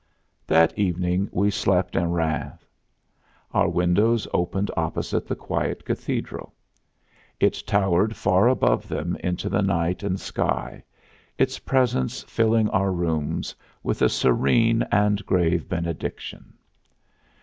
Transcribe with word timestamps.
That 0.47 0.75
evening 0.79 1.29
we 1.31 1.51
slept 1.51 1.95
in 1.95 2.09
Rheims. 2.09 2.57
Our 3.53 3.69
windows 3.69 4.27
opened 4.33 4.71
opposite 4.75 5.27
the 5.27 5.35
quiet 5.35 5.85
cathedral. 5.85 6.55
It 7.39 7.61
towered 7.67 8.15
far 8.15 8.47
above 8.47 8.87
them 8.87 9.15
into 9.17 9.47
the 9.47 9.61
night 9.61 10.01
and 10.01 10.19
sky, 10.19 10.83
its 11.37 11.59
presence 11.59 12.23
filling 12.23 12.67
our 12.69 12.91
rooms 12.91 13.53
with 13.83 14.01
a 14.01 14.09
serene 14.09 14.81
and 14.91 15.23
grave 15.27 15.69
benediction. 15.69 16.53